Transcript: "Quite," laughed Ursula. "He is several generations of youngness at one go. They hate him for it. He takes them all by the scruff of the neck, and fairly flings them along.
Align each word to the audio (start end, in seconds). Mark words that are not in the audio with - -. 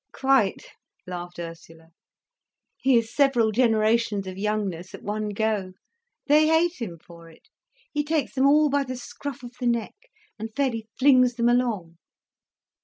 "Quite," 0.13 0.65
laughed 1.05 1.37
Ursula. 1.37 1.89
"He 2.79 2.97
is 2.97 3.13
several 3.13 3.51
generations 3.51 4.25
of 4.25 4.35
youngness 4.35 4.95
at 4.95 5.03
one 5.03 5.29
go. 5.29 5.73
They 6.25 6.47
hate 6.47 6.81
him 6.81 6.97
for 6.97 7.29
it. 7.29 7.49
He 7.91 8.03
takes 8.03 8.33
them 8.33 8.47
all 8.47 8.67
by 8.71 8.83
the 8.83 8.97
scruff 8.97 9.43
of 9.43 9.53
the 9.59 9.67
neck, 9.67 9.93
and 10.39 10.51
fairly 10.55 10.87
flings 10.97 11.35
them 11.35 11.49
along. 11.49 11.99